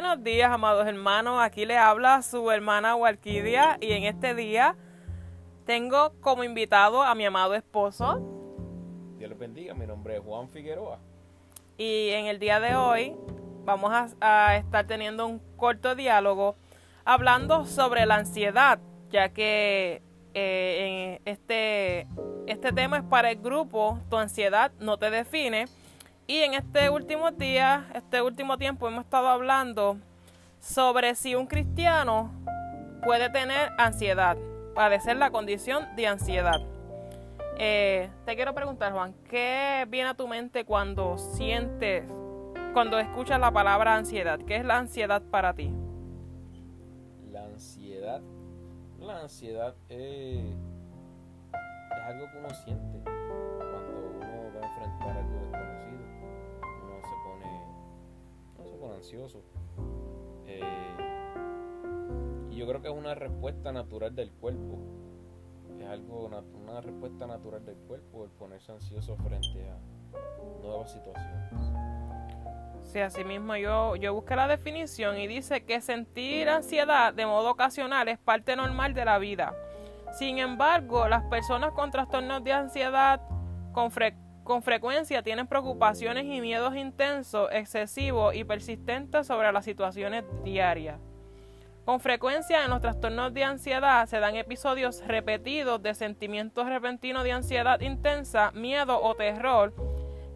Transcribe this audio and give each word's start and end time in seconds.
Buenos 0.00 0.22
días, 0.22 0.52
amados 0.52 0.86
hermanos. 0.86 1.40
Aquí 1.42 1.66
le 1.66 1.76
habla 1.76 2.22
su 2.22 2.52
hermana 2.52 2.94
Walquidia 2.94 3.78
y 3.80 3.90
en 3.90 4.04
este 4.04 4.32
día 4.32 4.76
tengo 5.66 6.12
como 6.20 6.44
invitado 6.44 7.02
a 7.02 7.16
mi 7.16 7.26
amado 7.26 7.56
esposo. 7.56 8.20
Dios 9.18 9.28
les 9.28 9.36
bendiga, 9.36 9.74
mi 9.74 9.88
nombre 9.88 10.14
es 10.14 10.22
Juan 10.22 10.48
Figueroa. 10.50 11.00
Y 11.76 12.10
en 12.10 12.26
el 12.26 12.38
día 12.38 12.60
de 12.60 12.76
hoy 12.76 13.16
vamos 13.64 13.90
a, 14.20 14.56
estar 14.56 14.86
teniendo 14.86 15.26
un 15.26 15.40
corto 15.56 15.96
diálogo 15.96 16.54
hablando 17.04 17.64
sobre 17.64 18.06
la 18.06 18.14
ansiedad, 18.14 18.78
ya 19.10 19.30
que 19.30 20.00
eh, 20.32 21.20
este, 21.24 22.06
este 22.46 22.70
tema 22.70 22.98
es 22.98 23.02
para 23.02 23.32
el 23.32 23.40
grupo 23.40 23.98
Tu 24.10 24.16
ansiedad 24.16 24.70
no 24.78 24.96
te 24.96 25.10
define 25.10 25.64
y 26.28 26.40
en 26.40 26.52
este 26.52 26.90
último 26.90 27.30
día, 27.30 27.88
este 27.94 28.20
último 28.20 28.58
tiempo, 28.58 28.86
hemos 28.86 29.04
estado 29.04 29.28
hablando 29.28 29.96
sobre 30.60 31.14
si 31.14 31.34
un 31.34 31.46
cristiano 31.46 32.30
puede 33.02 33.30
tener 33.30 33.70
ansiedad, 33.78 34.36
padecer 34.74 35.16
la 35.16 35.30
condición 35.30 35.88
de 35.96 36.06
ansiedad. 36.06 36.60
Eh, 37.56 38.10
te 38.26 38.36
quiero 38.36 38.54
preguntar, 38.54 38.92
Juan, 38.92 39.14
¿qué 39.30 39.86
viene 39.88 40.10
a 40.10 40.14
tu 40.14 40.28
mente 40.28 40.66
cuando 40.66 41.16
sientes, 41.16 42.04
cuando 42.74 42.98
escuchas 42.98 43.40
la 43.40 43.50
palabra 43.50 43.96
ansiedad? 43.96 44.38
¿Qué 44.46 44.56
es 44.56 44.66
la 44.66 44.76
ansiedad 44.76 45.22
para 45.22 45.54
ti? 45.54 45.72
La 47.32 47.44
ansiedad, 47.46 48.20
la 49.00 49.20
ansiedad 49.22 49.74
es, 49.88 50.54
es 51.54 52.04
algo 52.06 52.30
que 52.30 52.38
uno 52.38 52.50
siente 52.50 53.00
cuando 53.02 54.12
uno 54.14 54.52
va 54.54 54.60
a 54.60 54.68
enfrentar 54.68 55.16
algo 55.16 55.37
ansioso. 58.92 59.42
Eh, 60.46 60.62
y 62.50 62.56
yo 62.56 62.66
creo 62.66 62.80
que 62.82 62.88
es 62.88 62.94
una 62.94 63.14
respuesta 63.14 63.72
natural 63.72 64.14
del 64.14 64.30
cuerpo. 64.32 64.78
Es 65.78 65.86
algo, 65.86 66.26
una 66.26 66.80
respuesta 66.80 67.26
natural 67.26 67.64
del 67.64 67.76
cuerpo 67.76 68.24
el 68.24 68.30
ponerse 68.30 68.72
ansioso 68.72 69.16
frente 69.16 69.68
a 69.70 69.78
nuevas 70.62 70.92
situaciones. 70.92 71.52
Sí, 72.82 73.00
así 73.00 73.22
mismo 73.22 73.54
yo, 73.56 73.96
yo 73.96 74.14
busqué 74.14 74.34
la 74.34 74.48
definición 74.48 75.18
y 75.18 75.26
dice 75.26 75.64
que 75.64 75.80
sentir 75.80 76.48
ansiedad 76.48 77.12
de 77.12 77.26
modo 77.26 77.50
ocasional 77.50 78.08
es 78.08 78.18
parte 78.18 78.56
normal 78.56 78.94
de 78.94 79.04
la 79.04 79.18
vida. 79.18 79.54
Sin 80.12 80.38
embargo, 80.38 81.06
las 81.06 81.22
personas 81.24 81.72
con 81.72 81.90
trastornos 81.90 82.42
de 82.42 82.52
ansiedad 82.52 83.20
con 83.72 83.90
frecuencia 83.90 84.27
con 84.48 84.62
frecuencia 84.62 85.22
tienen 85.22 85.46
preocupaciones 85.46 86.24
y 86.24 86.40
miedos 86.40 86.74
intensos, 86.74 87.50
excesivos 87.52 88.34
y 88.34 88.44
persistentes 88.44 89.26
sobre 89.26 89.52
las 89.52 89.62
situaciones 89.62 90.24
diarias. 90.42 90.98
Con 91.84 92.00
frecuencia 92.00 92.64
en 92.64 92.70
los 92.70 92.80
trastornos 92.80 93.34
de 93.34 93.44
ansiedad 93.44 94.06
se 94.06 94.20
dan 94.20 94.36
episodios 94.36 95.06
repetidos 95.06 95.82
de 95.82 95.92
sentimientos 95.92 96.66
repentinos 96.66 97.24
de 97.24 97.32
ansiedad 97.32 97.78
intensa, 97.80 98.50
miedo 98.52 98.98
o 99.02 99.14
terror 99.14 99.74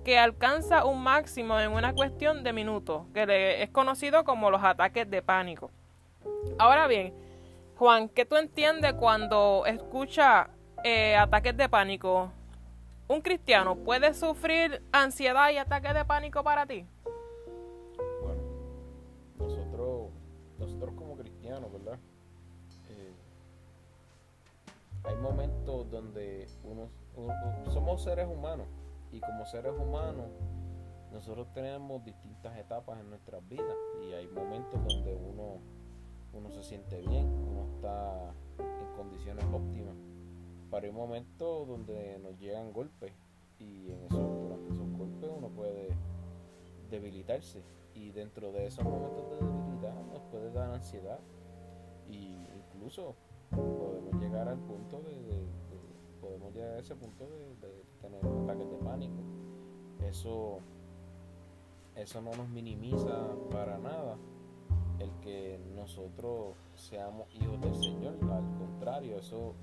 que 0.04 0.18
alcanza 0.18 0.84
un 0.84 1.02
máximo 1.02 1.58
en 1.58 1.72
una 1.72 1.94
cuestión 1.94 2.44
de 2.44 2.52
minutos, 2.52 3.06
que 3.14 3.62
es 3.62 3.70
conocido 3.70 4.24
como 4.24 4.50
los 4.50 4.62
ataques 4.62 5.08
de 5.08 5.22
pánico. 5.22 5.70
Ahora 6.58 6.86
bien, 6.86 7.14
Juan, 7.76 8.10
¿qué 8.10 8.26
tú 8.26 8.36
entiendes 8.36 8.92
cuando 8.92 9.64
escucha 9.64 10.50
eh, 10.84 11.16
ataques 11.16 11.56
de 11.56 11.70
pánico? 11.70 12.30
¿Un 13.12 13.20
cristiano 13.20 13.76
puede 13.76 14.14
sufrir 14.14 14.82
ansiedad 14.90 15.50
y 15.50 15.58
ataques 15.58 15.92
de 15.92 16.02
pánico 16.02 16.42
para 16.42 16.64
ti? 16.64 16.86
Bueno, 18.22 18.40
nosotros, 19.38 20.10
nosotros 20.58 20.94
como 20.96 21.18
cristianos, 21.18 21.70
¿verdad? 21.70 21.98
Eh, 22.88 23.12
hay 25.04 25.16
momentos 25.16 25.90
donde 25.90 26.48
uno, 26.64 26.88
somos 27.70 28.02
seres 28.02 28.26
humanos 28.26 28.66
y 29.12 29.20
como 29.20 29.44
seres 29.44 29.74
humanos 29.78 30.30
nosotros 31.12 31.52
tenemos 31.52 32.02
distintas 32.06 32.56
etapas 32.56 32.98
en 32.98 33.10
nuestras 33.10 33.46
vidas 33.46 33.76
y 34.08 34.14
hay 34.14 34.26
momentos 34.28 34.80
donde 34.88 35.14
uno, 35.14 35.58
uno 36.32 36.50
se 36.50 36.62
siente 36.62 36.98
bien, 37.02 37.26
uno 37.26 37.74
está 37.74 38.32
en 38.58 38.96
condiciones 38.96 39.44
óptimas 39.52 39.96
para 40.72 40.88
un 40.88 40.96
momento 40.96 41.66
donde 41.66 42.18
nos 42.20 42.40
llegan 42.40 42.72
golpes 42.72 43.12
y 43.58 43.92
en 43.92 44.04
eso, 44.04 44.16
durante 44.16 44.72
esos 44.72 44.90
golpes 44.96 45.30
uno 45.36 45.48
puede 45.50 45.90
debilitarse 46.90 47.62
y 47.94 48.10
dentro 48.10 48.52
de 48.52 48.68
esos 48.68 48.82
momentos 48.82 49.30
de 49.32 49.46
debilidad 49.46 49.94
nos 50.06 50.22
puede 50.30 50.50
dar 50.50 50.70
ansiedad 50.70 51.20
y 52.10 52.38
incluso 52.56 53.14
podemos 53.50 54.14
llegar 54.14 54.48
al 54.48 54.58
punto 54.60 55.02
de, 55.02 55.44
podemos 56.22 56.54
llegar 56.54 56.76
a 56.76 56.78
ese 56.78 56.96
punto 56.96 57.26
de, 57.26 57.82
tener 58.00 58.24
ataques 58.24 58.70
de 58.70 58.76
pánico. 58.78 59.22
Eso 60.08 60.58
eso 61.96 62.22
no 62.22 62.30
nos 62.30 62.48
minimiza 62.48 63.28
para 63.50 63.76
nada 63.76 64.16
el 64.98 65.10
que 65.20 65.60
nosotros 65.76 66.56
seamos 66.76 67.28
hijos 67.34 67.60
del 67.60 67.74
Señor 67.74 68.14
al 68.22 68.58
contrario 68.58 69.18
eso 69.18 69.54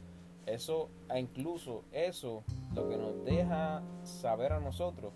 eso, 0.45 0.89
incluso 1.16 1.83
eso, 1.91 2.44
lo 2.73 2.89
que 2.89 2.97
nos 2.97 3.23
deja 3.23 3.83
saber 4.03 4.53
a 4.53 4.59
nosotros 4.59 5.13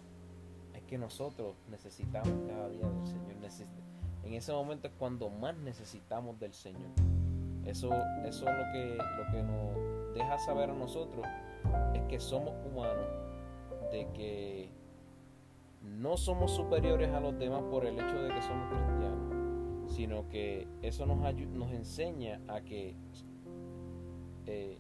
es 0.73 0.81
que 0.84 0.97
nosotros 0.97 1.56
necesitamos 1.69 2.34
cada 2.47 2.69
día 2.69 2.88
del 2.88 3.07
Señor. 3.51 3.84
En 4.23 4.34
ese 4.34 4.53
momento 4.53 4.88
es 4.88 4.94
cuando 4.97 5.29
más 5.29 5.56
necesitamos 5.57 6.39
del 6.39 6.53
Señor. 6.53 6.89
Eso, 7.66 7.89
eso 8.25 8.47
es 8.47 8.57
lo 8.57 8.72
que, 8.73 8.97
lo 8.97 9.31
que 9.31 9.44
nos 9.44 10.16
deja 10.16 10.38
saber 10.39 10.69
a 10.69 10.73
nosotros 10.73 11.25
es 11.94 12.01
que 12.03 12.19
somos 12.19 12.53
humanos, 12.66 13.07
de 13.91 14.07
que 14.13 14.69
no 15.81 16.17
somos 16.17 16.51
superiores 16.51 17.09
a 17.11 17.19
los 17.19 17.38
demás 17.38 17.63
por 17.69 17.85
el 17.85 17.95
hecho 17.95 18.22
de 18.22 18.34
que 18.34 18.41
somos 18.41 18.69
cristianos, 18.69 19.94
sino 19.94 20.28
que 20.29 20.67
eso 20.81 21.05
nos, 21.05 21.17
nos 21.19 21.72
enseña 21.72 22.41
a 22.47 22.61
que 22.61 22.95
eh, 24.45 24.79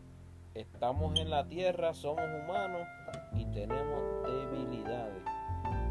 Estamos 0.55 1.19
en 1.19 1.31
la 1.31 1.47
tierra, 1.47 1.95
somos 1.95 2.25
humanos 2.25 2.87
y 3.33 3.43
tenemos 3.45 4.03
debilidades. 4.23 5.23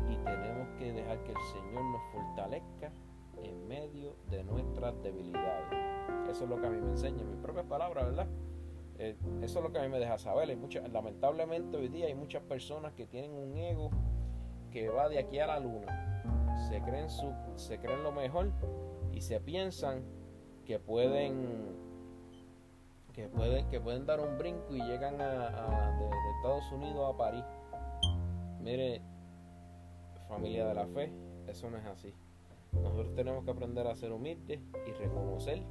Y 0.09 0.17
tenemos 0.19 0.69
que 0.79 0.93
dejar 0.93 1.21
que 1.25 1.33
el 1.33 1.39
Señor 1.53 1.83
nos 1.85 2.03
fortalezca 2.13 2.93
en 3.43 3.67
medio 3.67 4.15
de 4.31 4.45
nuestras 4.45 4.95
debilidades. 5.03 5.67
Eso 6.31 6.45
es 6.45 6.51
lo 6.51 6.61
que 6.61 6.69
a 6.69 6.71
mí 6.71 6.81
me 6.81 6.91
enseña, 6.91 7.25
mi 7.25 7.35
propia 7.43 7.65
palabra, 7.65 8.05
¿verdad? 8.05 8.29
Eh, 8.99 9.17
eso 9.43 9.59
es 9.59 9.65
lo 9.65 9.73
que 9.73 9.81
a 9.81 9.83
mí 9.83 9.89
me 9.89 9.99
deja 9.99 10.17
saber. 10.17 10.57
Lamentablemente 10.93 11.77
hoy 11.77 11.89
día 11.89 12.07
hay 12.07 12.15
muchas 12.15 12.45
personas 12.45 12.93
que 12.93 13.09
tienen 13.09 13.33
un 13.33 13.59
ego 13.59 13.91
que 14.71 14.89
va 14.91 15.09
de 15.09 15.19
aquí 15.19 15.41
a 15.41 15.49
la 15.49 15.59
luna. 15.59 16.23
Se 16.69 16.81
creen, 16.83 17.11
su, 17.11 17.35
se 17.57 17.81
creen 17.81 18.05
lo 18.05 18.13
mejor 18.13 18.53
y 19.11 19.23
se 19.23 19.41
piensan 19.41 20.05
que 20.65 20.79
pueden 20.79 21.91
que 23.13 23.29
pueden, 23.29 23.69
que 23.69 23.81
pueden 23.81 24.07
dar 24.07 24.21
un 24.21 24.39
brinco 24.39 24.75
y 24.75 24.81
llegan 24.83 25.21
a, 25.21 25.97
de, 25.99 26.11
Estados 26.37 26.73
Unidos 26.73 27.15
a 27.15 27.17
París. 27.17 27.45
Mire, 28.61 29.01
familia 30.29 30.67
de 30.67 30.75
la 30.75 30.87
fe, 30.87 31.13
eso 31.47 31.71
no 31.71 31.79
es 31.79 31.85
así. 31.87 32.15
Nosotros 32.73 33.15
tenemos 33.15 33.45
que 33.45 33.51
aprender 33.51 33.87
a 33.87 33.95
ser 33.95 34.13
humildes 34.13 34.61
y 34.87 34.93
reconocer 34.93 35.63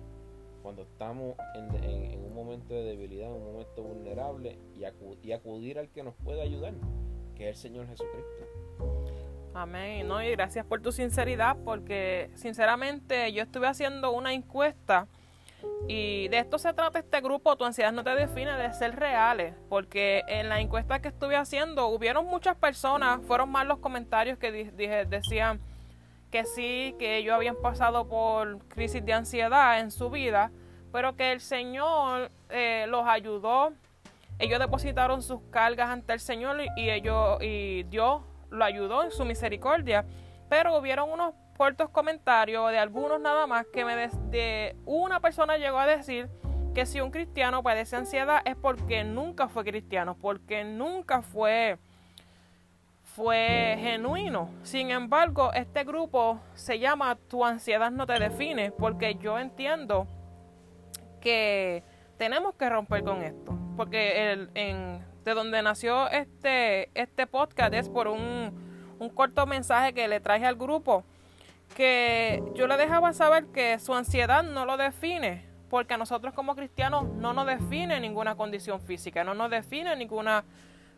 cuando 0.61 0.83
estamos 0.83 1.35
en, 1.55 2.23
un 2.23 2.35
momento 2.35 2.73
de 2.75 2.83
debilidad, 2.83 3.29
en 3.29 3.35
un 3.35 3.53
momento 3.53 3.81
vulnerable 3.81 4.59
y, 4.75 4.85
y 5.27 5.31
acudir 5.31 5.79
al 5.79 5.89
que 5.89 6.03
nos 6.03 6.13
puede 6.15 6.41
ayudar, 6.41 6.73
que 7.35 7.49
es 7.49 7.55
el 7.57 7.61
Señor 7.71 7.87
Jesucristo. 7.87 8.45
Amén. 9.53 10.07
No, 10.07 10.21
y 10.23 10.31
gracias 10.31 10.65
por 10.65 10.81
tu 10.81 10.91
sinceridad, 10.91 11.57
porque 11.65 12.29
sinceramente 12.35 13.33
yo 13.33 13.43
estuve 13.43 13.67
haciendo 13.67 14.11
una 14.11 14.33
encuesta 14.33 15.07
y 15.87 16.27
de 16.29 16.39
esto 16.39 16.57
se 16.57 16.73
trata 16.73 16.99
este 16.99 17.21
grupo, 17.21 17.55
tu 17.55 17.65
ansiedad 17.65 17.91
no 17.91 18.03
te 18.03 18.11
define 18.11 18.55
de 18.55 18.71
ser 18.73 18.95
reales, 18.95 19.55
porque 19.69 20.23
en 20.27 20.49
la 20.49 20.59
encuesta 20.59 21.01
que 21.01 21.09
estuve 21.09 21.35
haciendo 21.35 21.87
hubieron 21.87 22.25
muchas 22.25 22.55
personas, 22.55 23.19
fueron 23.27 23.51
más 23.51 23.65
los 23.65 23.79
comentarios 23.79 24.37
que 24.37 24.51
dije, 24.51 25.05
decían 25.05 25.59
que 26.31 26.45
sí, 26.45 26.95
que 26.97 27.17
ellos 27.17 27.35
habían 27.35 27.57
pasado 27.57 28.07
por 28.07 28.59
crisis 28.69 29.05
de 29.05 29.13
ansiedad 29.13 29.79
en 29.79 29.91
su 29.91 30.09
vida, 30.09 30.51
pero 30.91 31.15
que 31.15 31.31
el 31.31 31.41
Señor 31.41 32.31
eh, 32.49 32.85
los 32.87 33.05
ayudó, 33.05 33.73
ellos 34.39 34.59
depositaron 34.59 35.21
sus 35.21 35.41
cargas 35.51 35.89
ante 35.89 36.13
el 36.13 36.19
Señor 36.19 36.57
y, 36.75 36.89
ellos 36.89 37.37
y 37.41 37.83
Dios 37.83 38.21
lo 38.49 38.63
ayudó 38.63 39.03
en 39.03 39.11
su 39.11 39.25
misericordia, 39.25 40.05
pero 40.51 40.77
hubieron 40.77 41.09
unos 41.09 41.33
cortos 41.55 41.89
comentarios 41.91 42.69
de 42.71 42.77
algunos 42.77 43.21
nada 43.21 43.47
más 43.47 43.65
que 43.71 43.85
me 43.85 44.09
una 44.85 45.21
persona 45.21 45.55
llegó 45.55 45.79
a 45.79 45.87
decir 45.87 46.27
que 46.75 46.85
si 46.85 46.99
un 46.99 47.09
cristiano 47.09 47.63
padece 47.63 47.95
ansiedad 47.95 48.41
es 48.43 48.57
porque 48.57 49.05
nunca 49.05 49.47
fue 49.47 49.63
cristiano, 49.63 50.17
porque 50.19 50.65
nunca 50.65 51.21
fue 51.21 51.77
fue 53.15 53.77
genuino. 53.79 54.49
Sin 54.63 54.91
embargo, 54.91 55.53
este 55.53 55.85
grupo 55.85 56.41
se 56.53 56.79
llama 56.79 57.17
Tu 57.29 57.45
ansiedad 57.45 57.89
no 57.89 58.05
te 58.05 58.19
define 58.19 58.73
porque 58.73 59.15
yo 59.15 59.39
entiendo 59.39 60.05
que 61.21 61.81
tenemos 62.17 62.55
que 62.55 62.69
romper 62.69 63.05
con 63.05 63.21
esto. 63.21 63.57
Porque 63.77 64.33
el, 64.33 64.49
en, 64.55 65.01
de 65.23 65.33
donde 65.33 65.61
nació 65.61 66.09
este, 66.09 66.89
este 66.93 67.25
podcast 67.25 67.73
es 67.73 67.87
por 67.87 68.09
un, 68.09 68.70
un 69.01 69.09
corto 69.09 69.47
mensaje 69.47 69.93
que 69.93 70.07
le 70.07 70.19
traje 70.19 70.45
al 70.45 70.55
grupo 70.55 71.03
que 71.75 72.43
yo 72.53 72.67
le 72.67 72.77
dejaba 72.77 73.13
saber 73.13 73.45
que 73.47 73.79
su 73.79 73.95
ansiedad 73.95 74.43
no 74.43 74.65
lo 74.65 74.77
define, 74.77 75.43
porque 75.69 75.95
a 75.95 75.97
nosotros 75.97 76.33
como 76.35 76.55
cristianos 76.55 77.05
no 77.15 77.33
nos 77.33 77.47
define 77.47 77.99
ninguna 77.99 78.35
condición 78.35 78.79
física, 78.79 79.23
no 79.23 79.33
nos 79.33 79.49
define 79.49 79.95
ninguna 79.95 80.43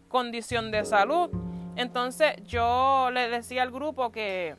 condición 0.09 0.69
de 0.71 0.83
salud. 0.83 1.29
Entonces 1.77 2.35
yo 2.45 3.09
le 3.11 3.29
decía 3.29 3.63
al 3.63 3.71
grupo 3.71 4.11
que, 4.11 4.57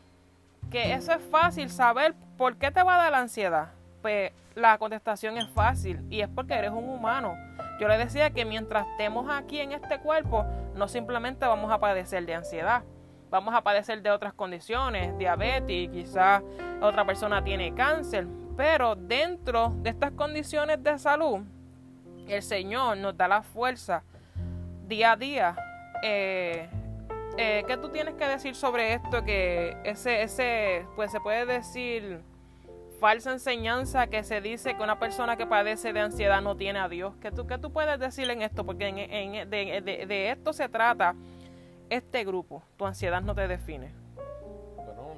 que 0.70 0.94
eso 0.94 1.12
es 1.12 1.23
fácil 1.31 1.69
saber 1.69 2.14
por 2.38 2.56
qué 2.56 2.70
te 2.70 2.82
va 2.82 2.94
a 2.94 3.02
dar 3.02 3.12
la 3.12 3.19
ansiedad. 3.19 3.73
Pues 4.00 4.32
la 4.55 4.79
contestación 4.79 5.37
es 5.37 5.50
fácil 5.50 6.00
y 6.11 6.20
es 6.20 6.29
porque 6.29 6.55
eres 6.55 6.70
un 6.70 6.88
humano. 6.88 7.35
Yo 7.79 7.88
le 7.88 7.99
decía 7.99 8.31
que 8.31 8.44
mientras 8.44 8.87
estemos 8.93 9.29
aquí 9.29 9.58
en 9.61 9.73
este 9.73 9.99
cuerpo, 9.99 10.47
no 10.76 10.88
simplemente 10.88 11.44
vamos 11.44 11.73
a 11.73 11.79
padecer 11.79 12.25
de 12.25 12.35
ansiedad, 12.35 12.85
vamos 13.35 13.53
a 13.53 13.63
padecer 13.63 14.01
de 14.01 14.13
otras 14.13 14.33
condiciones, 14.33 15.19
diabetes, 15.19 15.91
quizás 15.91 16.41
otra 16.81 17.05
persona 17.05 17.43
tiene 17.43 17.75
cáncer, 17.75 18.29
pero 18.57 18.95
dentro 18.95 19.73
de 19.79 19.91
estas 19.91 20.13
condiciones 20.13 20.81
de 20.81 20.97
salud, 21.01 21.41
el 22.29 22.43
Señor 22.45 22.97
nos 22.97 23.17
da 23.17 23.27
la 23.27 23.43
fuerza 23.43 24.05
día 24.87 25.13
a 25.13 25.17
día. 25.17 25.57
Eh, 26.05 26.69
eh, 27.37 27.65
¿Qué 27.67 27.77
tú 27.77 27.89
tienes 27.89 28.15
que 28.15 28.25
decir 28.25 28.55
sobre 28.55 28.95
esto? 28.95 29.25
Que 29.25 29.77
ese, 29.83 30.23
ese, 30.23 30.87
pues 30.95 31.11
se 31.11 31.19
puede 31.19 31.45
decir 31.45 32.21
falsa 33.01 33.33
enseñanza 33.33 34.07
que 34.07 34.23
se 34.23 34.41
dice 34.41 34.77
que 34.77 34.83
una 34.85 35.01
persona 35.01 35.37
que 35.37 35.45
padece 35.45 35.93
de 35.93 35.99
ansiedad 35.99 36.41
no 36.41 36.57
tiene 36.57 36.79
a 36.79 36.89
Dios. 36.89 37.15
¿Qué 37.21 37.33
tú, 37.33 37.49
qué 37.49 37.59
tú 37.59 37.73
puedes 37.73 37.99
decir 37.99 38.31
en 38.31 38.43
esto? 38.43 38.65
Porque 38.65 38.87
en, 38.87 39.51
de, 39.51 40.07
de, 40.07 40.31
esto 40.31 40.53
se 40.53 40.69
trata 40.69 41.17
este 41.91 42.25
grupo. 42.25 42.63
Tu 42.77 42.87
ansiedad 42.87 43.23
no 43.23 43.35
te 43.35 43.47
define. 43.49 43.93
Bueno, 44.77 45.17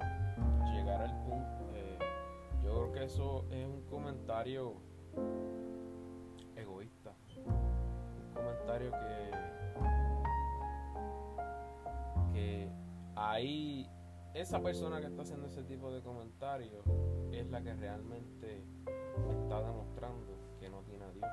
llegar 0.72 1.02
al 1.02 1.22
punto. 1.24 1.70
Eh, 1.74 1.98
yo 2.64 2.74
creo 2.74 2.92
que 2.92 3.04
eso 3.04 3.44
es 3.50 3.66
un 3.66 3.82
comentario 3.82 4.74
egoísta. 6.56 7.12
Un 7.46 8.34
comentario 8.34 8.90
que. 8.90 9.30
que 12.32 12.68
ahí 13.14 13.88
esa 14.34 14.60
persona 14.60 15.00
que 15.00 15.06
está 15.06 15.22
haciendo 15.22 15.46
ese 15.46 15.62
tipo 15.62 15.90
de 15.90 16.02
comentarios 16.02 16.84
es 17.32 17.48
la 17.48 17.62
que 17.62 17.72
realmente 17.72 18.62
está 19.42 19.62
demostrando 19.62 20.36
que 20.60 20.68
no 20.68 20.82
tiene 20.82 21.04
a 21.06 21.10
Dios. 21.12 21.26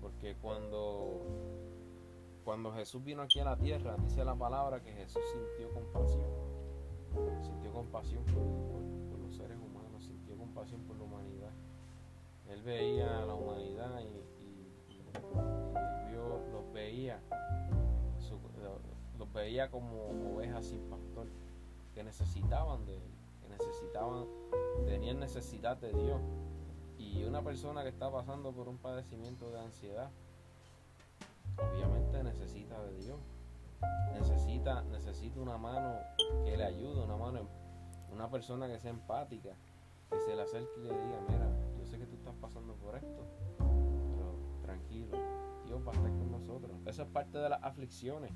Porque 0.00 0.34
cuando, 0.36 1.20
cuando 2.48 2.72
Jesús 2.72 3.04
vino 3.04 3.20
aquí 3.20 3.40
a 3.40 3.44
la 3.44 3.58
tierra, 3.58 3.94
dice 3.98 4.24
la 4.24 4.34
palabra 4.34 4.80
que 4.80 4.90
Jesús 4.90 5.20
sintió 5.30 5.70
compasión. 5.70 6.30
Sintió 7.42 7.70
compasión 7.74 8.24
por, 8.24 9.20
los 9.20 9.36
seres 9.36 9.58
humanos, 9.58 10.02
sintió 10.02 10.34
compasión 10.34 10.80
por 10.84 10.96
la 10.96 11.04
humanidad. 11.04 11.50
Él 12.48 12.62
veía 12.62 13.18
a 13.18 13.26
la 13.26 13.34
humanidad 13.34 14.00
y, 14.00 14.08
los 16.50 16.72
veía, 16.72 17.20
los 19.18 19.32
veía 19.34 19.70
como 19.70 20.34
ovejas 20.34 20.64
sin 20.68 20.80
pastor 20.88 21.26
que 21.92 22.02
necesitaban 22.02 22.86
de 22.86 22.96
él, 22.96 23.10
que 23.42 23.48
necesitaban, 23.50 24.24
tenían 24.86 25.20
necesidad 25.20 25.76
de 25.76 25.92
Dios. 25.92 26.22
Y 26.96 27.24
una 27.24 27.42
persona 27.42 27.82
que 27.82 27.90
está 27.90 28.10
pasando 28.10 28.52
por 28.52 28.70
un 28.70 28.78
padecimiento 28.78 29.50
de 29.50 29.60
ansiedad, 29.60 30.10
Necesita, 34.12 34.82
necesita 34.82 35.40
una 35.40 35.56
mano 35.56 35.98
que 36.44 36.56
le 36.56 36.64
ayude, 36.64 37.02
una 37.02 37.16
mano, 37.16 37.48
una 38.12 38.28
persona 38.30 38.66
que 38.66 38.78
sea 38.78 38.90
empática, 38.90 39.50
que 40.10 40.20
se 40.20 40.34
le 40.34 40.42
acerque 40.42 40.80
y 40.80 40.82
le 40.82 40.88
diga, 40.90 41.20
mira, 41.28 41.48
yo 41.78 41.86
sé 41.86 41.98
que 41.98 42.06
tú 42.06 42.16
estás 42.16 42.34
pasando 42.40 42.74
por 42.74 42.96
esto, 42.96 43.24
pero 43.58 44.34
tranquilo, 44.62 45.16
Dios 45.66 45.86
va 45.86 45.92
a 45.92 45.94
estar 45.94 46.10
con 46.10 46.30
nosotros. 46.30 46.76
Esa 46.86 47.02
es 47.02 47.08
parte 47.08 47.38
de 47.38 47.48
las 47.48 47.62
aflicciones 47.62 48.32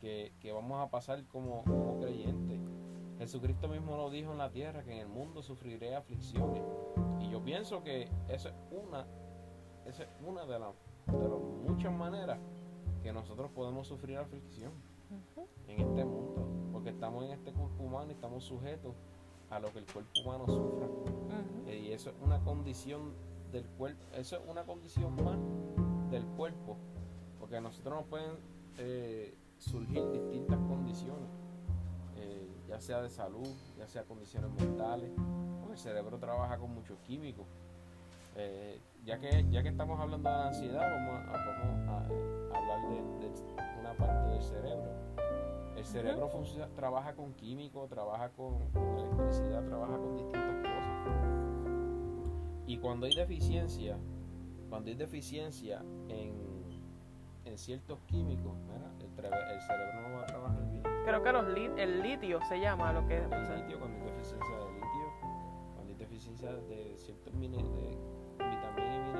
que, 0.00 0.52
vamos 0.54 0.86
a 0.86 0.90
pasar 0.90 1.24
como, 1.26 1.62
como 1.64 2.00
creyentes. 2.00 2.60
Jesucristo 3.18 3.68
mismo 3.68 3.96
lo 3.96 4.08
dijo 4.08 4.32
en 4.32 4.38
la 4.38 4.50
tierra, 4.50 4.82
que 4.82 4.92
en 4.92 4.98
el 4.98 5.08
mundo 5.08 5.42
sufriré 5.42 5.94
aflicciones. 5.94 6.62
Y 7.20 7.28
yo 7.28 7.42
pienso 7.44 7.82
que 7.82 8.08
esa 8.28 8.48
es 8.48 8.54
una, 8.70 9.06
esa 9.84 10.04
es 10.04 10.08
una 10.26 10.46
de, 10.46 10.58
las 10.58 10.74
de 11.06 11.28
las 11.28 11.38
muchas 11.68 11.92
maneras 11.92 12.38
que 13.02 13.12
nosotros 13.12 13.50
podemos 13.50 13.86
sufrir 13.86 14.18
aflicción 14.18 14.72
en 15.66 15.80
este 15.80 16.04
mundo. 16.04 16.46
Porque 16.72 16.90
estamos 16.90 17.24
en 17.24 17.32
este 17.32 17.52
cuerpo 17.52 17.82
humano 17.82 18.10
y 18.10 18.14
estamos 18.14 18.44
sujetos 18.44 18.94
a 19.50 19.58
lo 19.58 19.72
que 19.72 19.80
el 19.80 19.86
cuerpo 19.86 20.10
humano 20.24 20.46
sufra. 20.46 20.88
Y 21.72 21.92
eso 21.92 22.10
es 22.10 22.16
una 22.22 22.42
condición 22.42 23.12
del 23.52 23.64
cuerpo, 23.70 24.00
eso 24.14 24.36
es 24.36 24.42
una 24.48 24.64
condición 24.64 25.14
más 25.24 25.38
del 26.10 26.24
cuerpo. 26.36 26.76
Porque 27.38 27.56
a 27.56 27.60
nosotros 27.60 27.94
nos 27.94 28.06
pueden 28.06 28.32
eh, 28.78 29.34
surgir 29.58 30.08
distintas 30.10 30.58
condiciones 30.68 31.28
ya 32.70 32.80
sea 32.80 33.02
de 33.02 33.10
salud, 33.10 33.48
ya 33.76 33.88
sea 33.88 34.04
condiciones 34.04 34.48
mentales, 34.52 35.10
porque 35.58 35.72
el 35.72 35.78
cerebro 35.78 36.18
trabaja 36.18 36.56
con 36.56 36.72
muchos 36.72 36.96
químicos. 37.00 37.44
Eh, 38.36 38.78
ya, 39.04 39.18
que, 39.18 39.46
ya 39.50 39.62
que 39.62 39.68
estamos 39.68 39.98
hablando 39.98 40.28
de 40.28 40.36
ansiedad, 40.36 40.80
vamos 40.80 41.14
a, 41.88 42.04
hablar 42.56 42.88
de, 42.88 43.80
una 43.80 43.94
parte 43.94 44.30
del 44.30 44.42
cerebro. 44.42 44.90
El 45.76 45.84
cerebro 45.84 46.30
trabaja 46.76 47.14
con 47.14 47.32
químicos, 47.34 47.88
trabaja 47.88 48.30
con, 48.30 48.56
electricidad, 48.98 49.64
trabaja 49.64 49.96
con 49.96 50.16
distintas 50.16 50.56
cosas. 50.58 51.06
Y 52.66 52.78
cuando 52.78 53.06
hay 53.06 53.14
deficiencia, 53.14 53.96
cuando 54.68 54.90
hay 54.90 54.96
deficiencia 54.96 55.82
en, 56.08 56.34
en 57.44 57.58
ciertos 57.58 57.98
químicos, 58.06 58.52
el 59.00 59.60
cerebro 59.62 60.08
no 60.08 60.16
va 60.16 60.22
a 60.22 60.26
trabajar 60.26 60.70
bien. 60.70 60.82
Creo 61.04 61.22
que 61.22 61.32
los 61.32 61.78
el 61.78 62.02
litio 62.02 62.40
se 62.48 62.60
llama 62.60 62.92
lo 62.92 63.06
que 63.06 63.16
es. 63.16 63.22
El 63.24 63.60
litio, 63.60 63.78
cuando 63.78 63.98
hay 63.98 64.10
deficiencia 64.12 64.56
de 64.56 64.72
litio, 64.74 65.12
cuando 65.74 65.92
hay 65.92 65.94
deficiencia 65.94 66.52
de 66.52 66.94
ciertos 66.98 67.32
y 67.34 68.09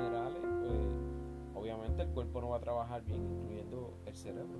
minerales, 0.01 0.41
pues 0.41 1.63
obviamente 1.63 2.03
el 2.03 2.09
cuerpo 2.09 2.41
no 2.41 2.49
va 2.49 2.57
a 2.57 2.61
trabajar 2.61 3.01
bien, 3.03 3.23
incluyendo 3.23 3.97
el 4.05 4.15
cerebro. 4.15 4.59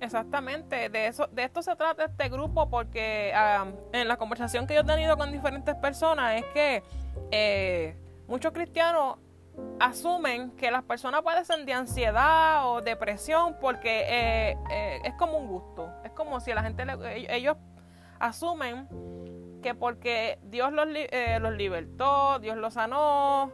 Exactamente, 0.00 0.88
de 0.88 1.06
eso, 1.08 1.26
de 1.26 1.44
esto 1.44 1.60
se 1.60 1.74
trata 1.74 2.04
este 2.04 2.28
grupo 2.28 2.70
porque 2.70 3.32
en 3.92 4.06
la 4.06 4.16
conversación 4.16 4.66
que 4.66 4.74
yo 4.74 4.82
he 4.82 4.84
tenido 4.84 5.16
con 5.16 5.32
diferentes 5.32 5.74
personas 5.74 6.40
es 6.40 6.44
que 6.54 6.82
eh, 7.32 7.96
muchos 8.28 8.52
cristianos 8.52 9.16
asumen 9.80 10.52
que 10.52 10.70
las 10.70 10.82
personas 10.84 11.22
padecen 11.22 11.66
de 11.66 11.72
ansiedad 11.72 12.68
o 12.68 12.80
depresión 12.80 13.56
porque 13.60 14.04
eh, 14.08 14.56
eh, 14.70 15.00
es 15.04 15.14
como 15.14 15.38
un 15.38 15.48
gusto. 15.48 15.90
Es 16.04 16.12
como 16.12 16.40
si 16.40 16.52
la 16.52 16.62
gente, 16.62 16.84
ellos 17.28 17.56
asumen 18.18 18.88
que 19.62 19.74
porque 19.74 20.38
Dios 20.44 20.72
los, 20.72 20.86
eh, 20.90 21.38
los 21.40 21.52
libertó, 21.54 22.38
Dios 22.38 22.56
los 22.56 22.74
sanó, 22.74 23.52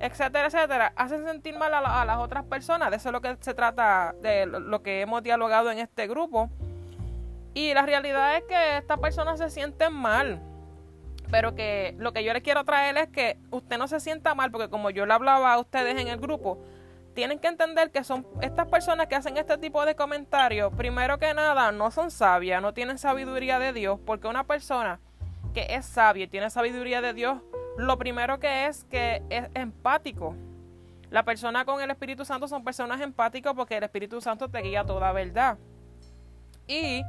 etcétera, 0.00 0.46
etcétera, 0.46 0.92
hacen 0.96 1.24
sentir 1.24 1.56
mal 1.56 1.72
a, 1.74 2.04
las 2.04 2.18
otras 2.18 2.44
personas. 2.44 2.90
De 2.90 2.96
eso 2.96 3.10
es 3.10 3.12
lo 3.12 3.20
que 3.20 3.36
se 3.40 3.54
trata, 3.54 4.14
de 4.22 4.46
lo 4.46 4.82
que 4.82 5.02
hemos 5.02 5.22
dialogado 5.22 5.70
en 5.70 5.78
este 5.78 6.06
grupo. 6.06 6.50
Y 7.54 7.74
la 7.74 7.82
realidad 7.82 8.36
es 8.36 8.44
que 8.44 8.78
estas 8.78 8.98
personas 8.98 9.38
se 9.38 9.50
sienten 9.50 9.92
mal 9.92 10.40
pero 11.30 11.54
que 11.54 11.94
lo 11.98 12.12
que 12.12 12.24
yo 12.24 12.32
les 12.32 12.42
quiero 12.42 12.64
traer 12.64 12.96
es 12.96 13.08
que 13.08 13.38
usted 13.50 13.78
no 13.78 13.88
se 13.88 14.00
sienta 14.00 14.34
mal, 14.34 14.50
porque 14.50 14.68
como 14.68 14.90
yo 14.90 15.06
le 15.06 15.14
hablaba 15.14 15.52
a 15.52 15.58
ustedes 15.58 15.98
en 16.00 16.08
el 16.08 16.18
grupo, 16.18 16.58
tienen 17.14 17.38
que 17.38 17.48
entender 17.48 17.90
que 17.90 18.04
son 18.04 18.26
estas 18.40 18.68
personas 18.68 19.06
que 19.06 19.14
hacen 19.14 19.36
este 19.36 19.58
tipo 19.58 19.84
de 19.84 19.94
comentarios, 19.94 20.72
primero 20.74 21.18
que 21.18 21.32
nada, 21.34 21.72
no 21.72 21.90
son 21.90 22.10
sabias, 22.10 22.62
no 22.62 22.74
tienen 22.74 22.98
sabiduría 22.98 23.58
de 23.58 23.72
Dios, 23.72 23.98
porque 24.04 24.28
una 24.28 24.44
persona 24.44 25.00
que 25.54 25.66
es 25.70 25.86
sabia 25.86 26.24
y 26.24 26.28
tiene 26.28 26.50
sabiduría 26.50 27.00
de 27.00 27.14
Dios, 27.14 27.38
lo 27.80 27.98
primero 27.98 28.38
que 28.38 28.66
es 28.66 28.84
que 28.84 29.22
es 29.30 29.48
empático. 29.54 30.34
La 31.10 31.24
persona 31.24 31.64
con 31.64 31.80
el 31.80 31.90
Espíritu 31.90 32.24
Santo 32.24 32.46
son 32.46 32.62
personas 32.62 33.00
empáticas 33.00 33.54
porque 33.54 33.76
el 33.76 33.82
Espíritu 33.82 34.20
Santo 34.20 34.48
te 34.48 34.60
guía 34.60 34.84
toda 34.84 35.12
verdad. 35.12 35.58
Y 36.66 37.02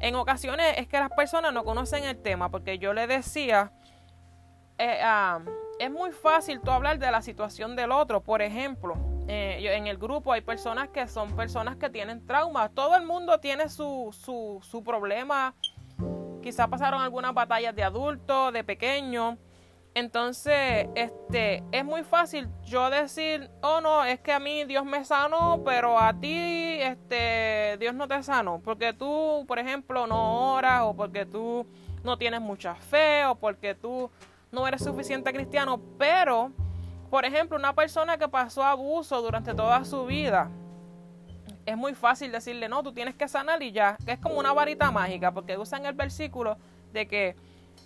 en 0.00 0.14
ocasiones 0.14 0.74
es 0.78 0.86
que 0.86 0.98
las 0.98 1.10
personas 1.10 1.52
no 1.52 1.64
conocen 1.64 2.04
el 2.04 2.16
tema, 2.16 2.50
porque 2.50 2.78
yo 2.78 2.94
le 2.94 3.06
decía, 3.06 3.72
eh, 4.78 5.00
ah, 5.02 5.40
es 5.78 5.90
muy 5.90 6.12
fácil 6.12 6.60
tú 6.60 6.70
hablar 6.70 6.98
de 6.98 7.10
la 7.10 7.20
situación 7.20 7.76
del 7.76 7.92
otro. 7.92 8.22
Por 8.22 8.40
ejemplo, 8.40 8.96
eh, 9.28 9.58
en 9.76 9.86
el 9.86 9.98
grupo 9.98 10.32
hay 10.32 10.40
personas 10.40 10.88
que 10.88 11.06
son 11.08 11.36
personas 11.36 11.76
que 11.76 11.90
tienen 11.90 12.26
traumas. 12.26 12.70
Todo 12.72 12.96
el 12.96 13.04
mundo 13.04 13.40
tiene 13.40 13.68
su, 13.68 14.16
su, 14.18 14.60
su 14.62 14.82
problema. 14.82 15.54
Quizás 16.42 16.68
pasaron 16.68 17.02
algunas 17.02 17.34
batallas 17.34 17.74
de 17.74 17.82
adulto, 17.82 18.52
de 18.52 18.64
pequeño. 18.64 19.38
Entonces, 19.96 20.88
este, 20.96 21.62
es 21.70 21.84
muy 21.84 22.02
fácil 22.02 22.48
yo 22.64 22.90
decir, 22.90 23.48
oh 23.62 23.80
no, 23.80 24.04
es 24.04 24.18
que 24.18 24.32
a 24.32 24.40
mí 24.40 24.64
Dios 24.64 24.84
me 24.84 25.04
sanó, 25.04 25.62
pero 25.64 26.00
a 26.00 26.12
ti, 26.12 26.78
este, 26.80 27.76
Dios 27.78 27.94
no 27.94 28.08
te 28.08 28.20
sanó, 28.24 28.60
porque 28.64 28.92
tú, 28.92 29.44
por 29.46 29.60
ejemplo, 29.60 30.08
no 30.08 30.54
oras, 30.54 30.82
o 30.82 30.94
porque 30.94 31.24
tú 31.24 31.64
no 32.02 32.18
tienes 32.18 32.40
mucha 32.40 32.74
fe, 32.74 33.24
o 33.26 33.36
porque 33.36 33.76
tú 33.76 34.10
no 34.50 34.66
eres 34.66 34.82
suficiente 34.82 35.32
cristiano. 35.32 35.80
Pero, 35.96 36.50
por 37.08 37.24
ejemplo, 37.24 37.56
una 37.56 37.72
persona 37.72 38.18
que 38.18 38.26
pasó 38.26 38.64
abuso 38.64 39.22
durante 39.22 39.54
toda 39.54 39.84
su 39.84 40.06
vida, 40.06 40.50
es 41.66 41.76
muy 41.76 41.94
fácil 41.94 42.32
decirle, 42.32 42.68
no, 42.68 42.82
tú 42.82 42.92
tienes 42.92 43.14
que 43.14 43.28
sanar 43.28 43.62
y 43.62 43.70
ya, 43.70 43.96
es 44.08 44.18
como 44.18 44.40
una 44.40 44.52
varita 44.52 44.90
mágica, 44.90 45.30
porque 45.30 45.56
usan 45.56 45.86
el 45.86 45.94
versículo 45.94 46.58
de 46.92 47.06
que 47.06 47.36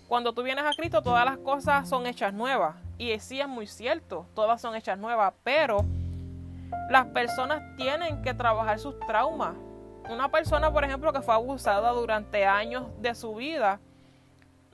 cuando 0.08 0.32
tú 0.32 0.42
vienes 0.42 0.64
a 0.64 0.72
Cristo, 0.72 1.02
todas 1.02 1.24
las 1.24 1.36
cosas 1.38 1.88
son 1.88 2.06
hechas 2.06 2.32
nuevas. 2.32 2.76
Y 2.96 3.16
sí 3.20 3.40
es 3.40 3.46
muy 3.46 3.66
cierto, 3.66 4.26
todas 4.34 4.60
son 4.60 4.74
hechas 4.74 4.98
nuevas, 4.98 5.34
pero 5.44 5.84
las 6.90 7.06
personas 7.06 7.62
tienen 7.76 8.22
que 8.22 8.32
trabajar 8.34 8.78
sus 8.78 8.98
traumas. 9.00 9.54
Una 10.08 10.30
persona, 10.30 10.72
por 10.72 10.82
ejemplo, 10.84 11.12
que 11.12 11.20
fue 11.20 11.34
abusada 11.34 11.90
durante 11.90 12.46
años 12.46 12.86
de 13.00 13.14
su 13.14 13.34
vida, 13.34 13.78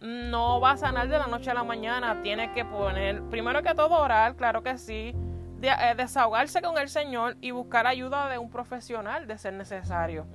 no 0.00 0.60
va 0.60 0.72
a 0.72 0.76
sanar 0.76 1.08
de 1.08 1.18
la 1.18 1.26
noche 1.26 1.50
a 1.50 1.54
la 1.54 1.64
mañana. 1.64 2.22
Tiene 2.22 2.52
que 2.52 2.64
poner, 2.64 3.20
primero 3.24 3.62
que 3.62 3.74
todo, 3.74 4.00
orar, 4.00 4.36
claro 4.36 4.62
que 4.62 4.78
sí, 4.78 5.14
eh, 5.60 5.94
desahogarse 5.96 6.62
con 6.62 6.78
el 6.78 6.88
Señor 6.88 7.36
y 7.40 7.50
buscar 7.50 7.88
ayuda 7.88 8.28
de 8.28 8.38
un 8.38 8.50
profesional 8.50 9.26
de 9.26 9.36
ser 9.38 9.54
necesario. 9.54 10.26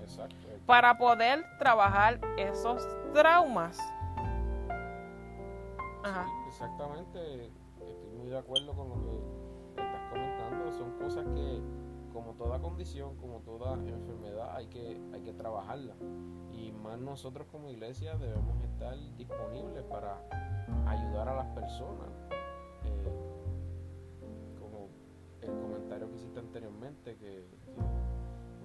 Para 0.66 0.98
poder 0.98 1.46
trabajar 1.58 2.20
esos 2.38 2.86
traumas 3.14 3.80
exactamente, 6.48 7.52
estoy 7.80 8.10
muy 8.18 8.30
de 8.30 8.38
acuerdo 8.38 8.74
con 8.74 8.90
lo 8.90 8.96
que 8.96 9.82
estás 9.82 10.10
comentando. 10.12 10.72
Son 10.72 10.92
cosas 10.98 11.26
que, 11.34 11.62
como 12.14 12.34
toda 12.34 12.60
condición, 12.60 13.16
como 13.18 13.40
toda 13.40 13.74
enfermedad, 13.74 14.56
hay 14.56 14.68
que, 14.68 15.02
hay 15.14 15.22
que 15.22 15.34
trabajarla. 15.34 15.96
Y 16.52 16.72
más 16.72 17.00
nosotros 17.00 17.48
como 17.52 17.70
iglesia 17.70 18.16
debemos 18.18 18.64
estar 18.64 18.96
disponibles 19.18 19.84
para 19.84 20.22
ayudar 20.86 21.30
a 21.30 21.36
las 21.36 21.48
personas. 21.48 22.10
Eh, 22.86 24.56
como 24.60 24.90
el 25.42 25.52
comentario 25.60 26.10
que 26.10 26.16
hiciste 26.16 26.40
anteriormente, 26.40 27.18
que, 27.18 27.48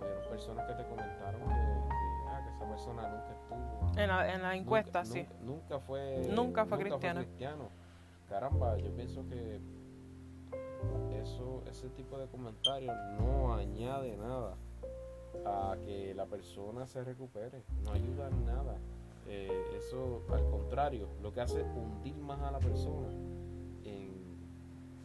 que 0.01 0.29
personas 0.29 0.67
que 0.67 0.75
te 0.75 0.89
comentaron 0.89 1.41
que 1.43 1.74
persona 2.69 3.09
nunca 3.09 3.33
estuvo. 3.33 4.01
En 4.01 4.09
la, 4.09 4.35
en 4.35 4.43
la 4.43 4.57
encuesta, 4.57 5.05
sí. 5.05 5.27
Nunca, 5.43 5.79
fue, 5.81 6.29
nunca 6.31 6.67
fue 6.67 6.79
cristiano. 6.79 7.25
Caramba, 8.29 8.77
yo 8.79 8.91
pienso 8.95 9.27
que 9.29 9.61
eso, 11.23 11.63
ese 11.71 11.89
tipo 11.91 12.19
de 12.19 12.27
comentarios 12.27 12.95
no 13.19 13.55
añade 13.55 14.17
nada 14.17 14.55
a 15.45 15.77
que 15.85 16.15
la 16.15 16.27
persona 16.27 16.87
se 16.87 17.03
recupere, 17.03 17.63
no 17.85 17.93
ayuda 17.93 18.29
en 18.29 18.47
nada. 18.47 18.77
Eh, 19.27 19.65
eso, 19.77 20.23
al 20.33 20.45
contrario, 20.51 21.09
lo 21.23 21.33
que 21.33 21.41
hace 21.41 21.61
es 21.61 21.67
hundir 21.67 22.17
más 22.17 22.41
a 22.41 22.51
la 22.51 22.59
persona 22.59 23.09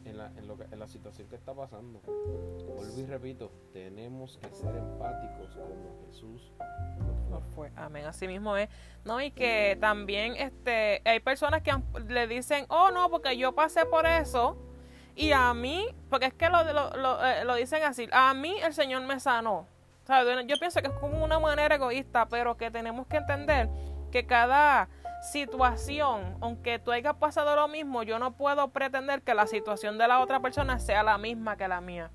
en 0.10 0.80
la, 0.80 0.88
situación 0.88 1.28
que 1.28 1.36
está 1.36 1.54
pasando. 1.54 2.02
Vuelvo 2.02 3.00
y 3.00 3.06
repito, 3.06 3.52
tenemos 3.72 4.38
que 4.38 4.50
ser 4.50 4.76
empáticos 4.76 5.56
como 5.56 6.06
Jesús 6.06 6.52
lo 7.30 7.42
fue. 7.42 7.72
Amén. 7.76 8.06
Así 8.06 8.28
mismo 8.28 8.58
es. 8.58 8.70
No, 9.06 9.22
y 9.22 9.32
que 9.32 9.78
también 9.80 10.36
este, 10.36 11.02
hay 11.06 11.20
personas 11.20 11.62
que 11.62 11.72
le 12.08 12.28
dicen, 12.28 12.66
oh 12.70 12.92
no, 12.92 13.10
porque 13.10 13.38
yo 13.38 13.54
pasé 13.54 13.86
por 13.86 14.06
eso. 14.06 14.58
Y 15.16 15.32
a 15.32 15.54
mí, 15.54 15.86
porque 16.10 16.28
es 16.28 16.34
que 16.34 16.50
lo, 16.50 16.64
lo, 16.74 16.92
lo, 16.96 17.26
eh, 17.26 17.44
lo 17.44 17.56
dicen 17.56 17.84
así, 17.84 18.08
a 18.12 18.34
mí 18.34 18.56
el 18.64 18.74
Señor 18.74 19.04
me 19.04 19.20
sanó. 19.20 19.68
Yo 20.48 20.58
pienso 20.58 20.82
que 20.82 20.88
es 20.88 20.94
como 20.94 21.24
una 21.24 21.40
manera 21.40 21.76
egoísta, 21.76 22.28
pero 22.28 22.58
que 22.58 22.72
tenemos 22.72 23.06
que 23.06 23.18
entender 23.18 23.70
que 24.12 24.26
cada 24.26 24.90
situación, 25.22 26.38
aunque 26.42 26.80
tú 26.80 26.92
hayas 26.92 27.16
pasado 27.16 27.56
lo 27.56 27.68
mismo, 27.68 28.04
yo 28.04 28.20
no 28.20 28.32
puedo 28.32 28.70
pretender 28.70 29.22
que 29.22 29.34
la 29.34 29.48
situación 29.48 29.98
de 29.98 30.08
la 30.08 30.20
otra 30.20 30.40
persona 30.40 30.80
sea 30.80 31.04
la 31.04 31.18
misma 31.18 31.58
que 31.58 31.68
la 31.68 31.82
mía. 31.82 32.10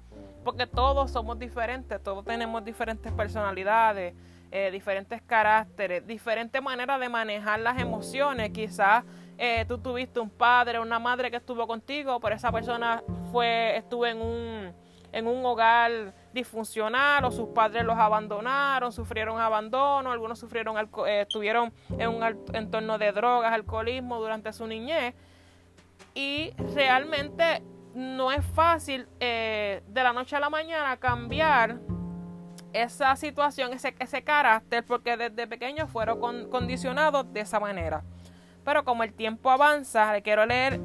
Porque 0.45 0.67
todos 0.67 1.11
somos 1.11 1.39
diferentes, 1.39 2.03
todos 2.03 2.25
tenemos 2.25 2.65
diferentes 2.65 3.13
personalidades, 3.13 4.15
eh, 4.51 4.71
diferentes 4.71 5.21
caracteres, 5.23 6.07
diferentes 6.07 6.63
maneras 6.63 7.01
de 7.01 7.09
manejar 7.09 7.61
las 7.61 7.81
emociones. 7.81 8.51
Quizás 8.51 9.05
eh, 9.39 9.65
tú 9.67 9.79
tuviste 9.79 10.21
un 10.21 10.31
padre 10.31 10.79
o 10.79 10.83
una 10.83 10.99
madre 10.99 11.31
que 11.31 11.39
estuvo 11.39 11.67
contigo, 11.67 12.21
pero 12.21 12.37
esa 12.37 12.53
persona 12.53 13.03
fue, 13.33 13.77
estuvo 13.77 14.07
en 14.07 14.21
un, 14.21 14.75
en 15.15 15.29
un 15.29 15.47
hogar 15.47 16.13
disfuncional 16.33 17.25
o 17.25 17.31
sus 17.31 17.49
padres 17.51 17.85
los 17.85 17.97
abandonaron, 17.97 18.91
sufrieron 18.93 19.41
abandono, 19.41 20.11
algunos 20.11 20.41
sufrieron, 20.41 20.77
eh, 21.07 21.21
estuvieron 21.21 21.73
en 21.97 22.09
un 22.09 22.23
entorno 22.53 22.99
de 22.99 23.13
drogas, 23.13 23.53
alcoholismo 23.53 24.19
durante 24.19 24.53
su 24.53 24.67
niñez. 24.67 25.15
Y 26.15 26.53
realmente 26.75 27.63
no 27.95 28.33
es 28.33 28.45
fácil 28.45 29.07
eh, 29.21 29.85
de 29.87 30.03
la 30.03 30.13
noche 30.13 30.35
a 30.35 30.41
la 30.41 30.51
mañana 30.51 30.97
cambiar 30.97 31.79
esa 32.73 33.15
situación, 33.15 33.73
ese, 33.73 33.95
ese 34.01 34.25
carácter, 34.25 34.85
porque 34.85 35.17
desde 35.17 35.47
pequeños 35.47 35.89
fueron 35.91 36.51
condicionados 36.51 37.33
de 37.33 37.41
esa 37.41 37.61
manera. 37.61 38.03
Pero 38.65 38.85
como 38.85 39.05
el 39.05 39.13
tiempo 39.13 39.49
avanza, 39.49 40.13
le 40.13 40.23
quiero 40.23 40.45
leer 40.45 40.81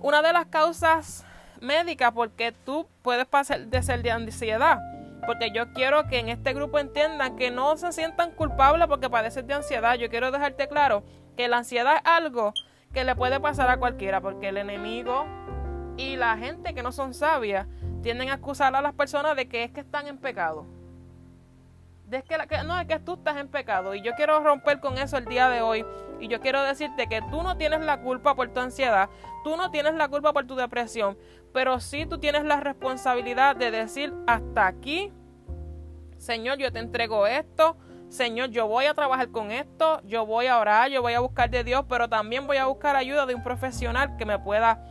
una 0.00 0.22
de 0.22 0.32
las 0.32 0.46
causas 0.46 1.26
médica 1.64 2.12
porque 2.12 2.52
tú 2.52 2.86
puedes 3.02 3.26
pasar 3.26 3.66
de 3.66 3.82
ser 3.82 4.02
de 4.02 4.10
ansiedad. 4.10 4.78
Porque 5.26 5.50
yo 5.50 5.72
quiero 5.72 6.06
que 6.06 6.18
en 6.18 6.28
este 6.28 6.52
grupo 6.52 6.78
entiendan 6.78 7.36
que 7.36 7.50
no 7.50 7.76
se 7.76 7.92
sientan 7.92 8.30
culpables 8.32 8.86
porque 8.88 9.08
padecen 9.08 9.46
de 9.46 9.54
ansiedad. 9.54 9.94
Yo 9.94 10.10
quiero 10.10 10.30
dejarte 10.30 10.68
claro 10.68 11.02
que 11.36 11.48
la 11.48 11.58
ansiedad 11.58 11.96
es 11.96 12.02
algo 12.04 12.52
que 12.92 13.04
le 13.04 13.16
puede 13.16 13.40
pasar 13.40 13.70
a 13.70 13.78
cualquiera 13.78 14.20
porque 14.20 14.50
el 14.50 14.58
enemigo 14.58 15.26
y 15.96 16.16
la 16.16 16.36
gente 16.36 16.74
que 16.74 16.82
no 16.82 16.92
son 16.92 17.14
sabias 17.14 17.66
tienden 18.02 18.28
a 18.28 18.34
acusar 18.34 18.76
a 18.76 18.82
las 18.82 18.94
personas 18.94 19.34
de 19.34 19.48
que 19.48 19.64
es 19.64 19.70
que 19.70 19.80
están 19.80 20.06
en 20.06 20.18
pecado 20.18 20.66
que, 22.22 22.62
no, 22.64 22.78
es 22.78 22.86
que 22.86 22.98
tú 22.98 23.14
estás 23.14 23.36
en 23.36 23.48
pecado. 23.48 23.94
Y 23.94 24.02
yo 24.02 24.12
quiero 24.14 24.40
romper 24.40 24.80
con 24.80 24.98
eso 24.98 25.16
el 25.16 25.24
día 25.24 25.48
de 25.48 25.62
hoy. 25.62 25.84
Y 26.20 26.28
yo 26.28 26.40
quiero 26.40 26.62
decirte 26.62 27.06
que 27.06 27.22
tú 27.30 27.42
no 27.42 27.56
tienes 27.56 27.80
la 27.80 28.00
culpa 28.00 28.34
por 28.34 28.48
tu 28.50 28.60
ansiedad, 28.60 29.08
tú 29.44 29.56
no 29.56 29.70
tienes 29.70 29.94
la 29.94 30.08
culpa 30.08 30.32
por 30.32 30.46
tu 30.46 30.56
depresión, 30.56 31.16
pero 31.52 31.78
sí 31.78 32.06
tú 32.06 32.18
tienes 32.18 32.44
la 32.44 32.58
responsabilidad 32.58 33.54
de 33.54 33.70
decir 33.70 34.12
hasta 34.26 34.66
aquí, 34.66 35.12
Señor, 36.18 36.58
yo 36.58 36.72
te 36.72 36.78
entrego 36.80 37.26
esto. 37.26 37.76
Señor, 38.08 38.50
yo 38.50 38.66
voy 38.66 38.86
a 38.86 38.94
trabajar 38.94 39.30
con 39.30 39.50
esto, 39.50 40.00
yo 40.04 40.24
voy 40.24 40.46
a 40.46 40.58
orar, 40.58 40.90
yo 40.90 41.02
voy 41.02 41.14
a 41.14 41.20
buscar 41.20 41.50
de 41.50 41.64
Dios, 41.64 41.84
pero 41.88 42.08
también 42.08 42.46
voy 42.46 42.58
a 42.58 42.66
buscar 42.66 42.96
ayuda 42.96 43.26
de 43.26 43.34
un 43.34 43.42
profesional 43.42 44.16
que 44.16 44.24
me 44.24 44.38
pueda 44.38 44.84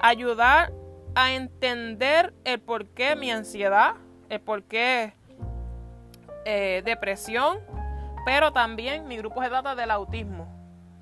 ayudar 0.00 0.72
a 1.14 1.32
entender 1.32 2.32
el 2.44 2.60
por 2.60 2.86
qué 2.88 3.14
mi 3.14 3.30
ansiedad, 3.30 3.94
el 4.30 4.40
por 4.40 4.62
qué 4.62 5.14
eh, 6.46 6.82
depresión, 6.84 7.58
pero 8.24 8.52
también 8.52 9.06
mi 9.06 9.18
grupo 9.18 9.42
se 9.42 9.48
trata 9.48 9.74
del 9.74 9.90
autismo. 9.90 10.48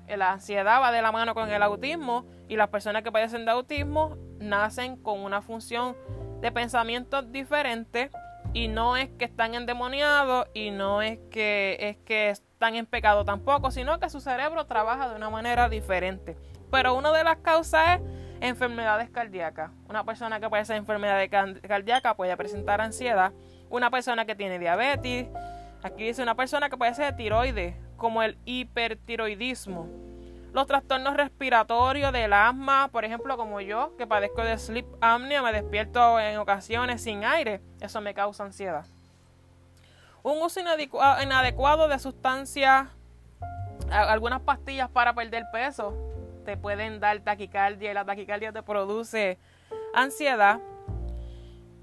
La 0.07 0.33
ansiedad 0.33 0.81
va 0.81 0.91
de 0.91 1.01
la 1.01 1.13
mano 1.13 1.33
con 1.33 1.49
el 1.49 1.63
autismo 1.63 2.25
y 2.51 2.57
las 2.57 2.67
personas 2.67 3.01
que 3.01 3.13
padecen 3.13 3.45
de 3.45 3.51
autismo 3.51 4.17
nacen 4.39 4.97
con 4.97 5.21
una 5.21 5.41
función 5.41 5.95
de 6.41 6.51
pensamiento 6.51 7.21
diferente 7.21 8.11
y 8.51 8.67
no 8.67 8.97
es 8.97 9.09
que 9.11 9.23
están 9.23 9.55
endemoniados 9.55 10.47
y 10.53 10.69
no 10.69 11.01
es 11.01 11.17
que 11.31 11.77
es 11.79 11.95
que 11.99 12.29
están 12.29 12.75
en 12.75 12.85
pecado 12.85 13.23
tampoco, 13.23 13.71
sino 13.71 14.01
que 14.01 14.09
su 14.09 14.19
cerebro 14.19 14.65
trabaja 14.65 15.07
de 15.07 15.15
una 15.15 15.29
manera 15.29 15.69
diferente. 15.69 16.35
Pero 16.69 16.93
una 16.93 17.13
de 17.13 17.23
las 17.23 17.37
causas 17.37 18.01
es 18.41 18.49
enfermedades 18.49 19.09
cardíacas. 19.09 19.71
Una 19.87 20.03
persona 20.03 20.41
que 20.41 20.49
padece 20.49 20.73
de 20.73 20.79
enfermedad 20.79 21.21
cardíaca 21.65 22.15
puede 22.17 22.35
presentar 22.35 22.81
ansiedad 22.81 23.31
una 23.69 23.89
persona 23.89 24.25
que 24.25 24.35
tiene 24.35 24.59
diabetes, 24.59 25.29
aquí 25.83 26.03
dice 26.03 26.21
una 26.21 26.35
persona 26.35 26.69
que 26.69 26.75
puede 26.75 26.93
ser 26.95 27.13
de 27.13 27.13
tiroides, 27.13 27.75
como 27.95 28.21
el 28.23 28.37
hipertiroidismo. 28.43 30.10
Los 30.53 30.67
trastornos 30.67 31.15
respiratorios 31.15 32.11
del 32.11 32.33
asma, 32.33 32.89
por 32.91 33.05
ejemplo, 33.05 33.37
como 33.37 33.61
yo, 33.61 33.95
que 33.97 34.05
padezco 34.05 34.43
de 34.43 34.57
sleep 34.57 34.85
apnea, 34.99 35.41
me 35.41 35.53
despierto 35.53 36.19
en 36.19 36.37
ocasiones 36.37 37.01
sin 37.01 37.23
aire, 37.23 37.61
eso 37.79 38.01
me 38.01 38.13
causa 38.13 38.43
ansiedad. 38.43 38.85
Un 40.23 40.41
uso 40.41 40.59
inadecuado 40.59 41.87
de 41.87 41.97
sustancias, 41.99 42.89
algunas 43.89 44.41
pastillas 44.41 44.89
para 44.89 45.13
perder 45.13 45.45
peso, 45.53 45.95
te 46.43 46.57
pueden 46.57 46.99
dar 46.99 47.19
taquicardia 47.21 47.91
y 47.91 47.93
la 47.93 48.03
taquicardia 48.03 48.51
te 48.51 48.61
produce 48.61 49.39
ansiedad 49.93 50.59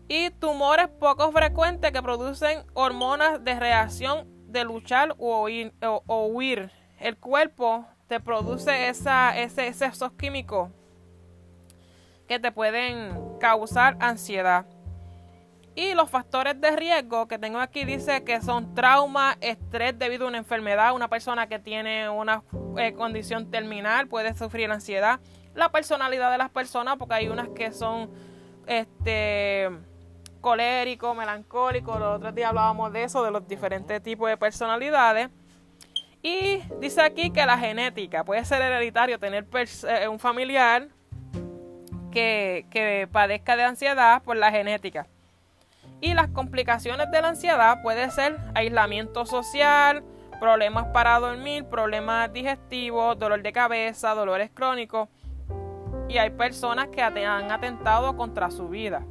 y 0.09 0.31
tumores 0.31 0.89
poco 0.89 1.33
frecuentes 1.33 1.91
que 1.91 2.03
producen 2.03 2.65
hormonas 2.75 3.43
de 3.43 3.59
reacción 3.59 4.27
de 4.53 4.65
luchar 4.65 5.15
o 5.19 5.47
huir. 5.47 6.71
El 6.99 7.17
cuerpo 7.17 7.87
te 8.09 8.21
produce 8.21 8.89
ese, 8.89 9.69
esos 9.69 10.13
químicos 10.13 10.71
que 12.27 12.39
te 12.39 12.51
pueden 12.51 13.39
causar 13.39 13.97
ansiedad. 14.01 14.67
Y 15.75 15.95
los 15.95 16.11
factores 16.11 16.61
de 16.61 16.75
riesgo 16.75 17.29
que 17.29 17.39
tengo 17.39 17.61
aquí 17.61 17.85
dice 17.85 18.25
que 18.25 18.41
son 18.41 18.75
trauma, 18.75 19.37
estrés 19.41 19.97
debido 19.97 20.25
a 20.25 20.29
una 20.29 20.39
enfermedad. 20.39 20.93
Una 20.95 21.09
persona 21.09 21.47
que 21.47 21.61
tiene 21.61 22.09
una 22.09 22.43
eh, 22.77 22.95
condición 22.95 23.51
terminal 23.51 24.09
puede 24.09 24.35
sufrir 24.35 24.71
ansiedad. 24.73 25.21
La 25.55 25.71
personalidad 25.71 26.33
de 26.33 26.39
las 26.39 26.51
personas, 26.51 26.97
porque 26.97 27.15
hay 27.15 27.29
unas 27.29 27.49
que 27.51 27.71
son 27.73 28.11
este 28.67 29.71
colérico, 30.41 31.15
melancólico. 31.15 31.97
Los 31.99 32.17
otros 32.17 32.35
días 32.35 32.49
hablábamos 32.49 32.93
de 32.93 33.05
eso, 33.05 33.23
de 33.23 33.31
los 33.31 33.47
diferentes 33.47 34.03
tipos 34.03 34.29
de 34.29 34.37
personalidades. 34.37 35.31
Y 36.23 36.59
dice 36.81 37.01
aquí 37.01 37.31
que 37.31 37.47
la 37.47 37.59
genética 37.59 38.25
puede 38.25 38.45
ser 38.45 38.61
hereditario, 38.63 39.19
tener 39.19 39.47
eh, 39.53 40.09
un 40.09 40.19
familiar 40.19 40.89
que, 42.11 42.67
que 42.71 43.09
padezca 43.11 43.57
de 43.57 43.65
ansiedad 43.65 44.23
por 44.23 44.37
la 44.37 44.51
genética. 44.51 45.07
Y 46.01 46.15
las 46.15 46.29
complicaciones 46.29 47.11
de 47.11 47.23
la 47.23 47.29
ansiedad 47.29 47.83
puede 47.83 48.11
ser 48.11 48.39
aislamiento 48.55 49.27
social, 49.27 50.05
problemas 50.39 50.87
para 50.87 51.19
dormir, 51.19 51.65
problemas 51.65 52.33
digestivos, 52.33 53.19
dolor 53.19 53.43
de 53.43 53.53
cabeza, 53.53 54.15
dolores 54.15 54.51
crónicos. 54.53 55.09
Y 56.09 56.19
hay 56.19 56.31
personas 56.31 56.89
que 56.89 57.03
han 57.03 57.51
atentado 57.51 58.17
contra 58.17 58.51
su 58.51 58.69
vida. 58.69 59.05